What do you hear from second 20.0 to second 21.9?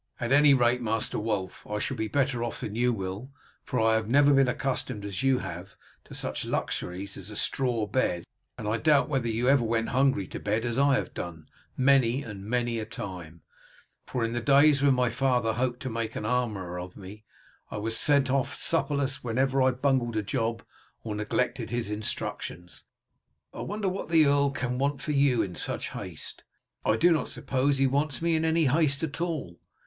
a job or neglected